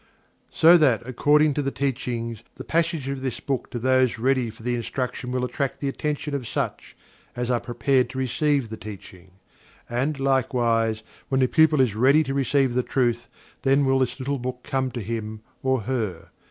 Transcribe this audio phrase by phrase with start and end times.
[0.49, 4.63] So that according to the Teachings, the passage of this book to those ready for
[4.63, 6.97] the instruction will attract the attention of such
[7.35, 9.29] as are prepared to receive the Teaching.
[9.87, 13.29] And, likewise, when the pupil is ready to receive the truth,
[13.61, 16.29] then will this little book come to him, or her.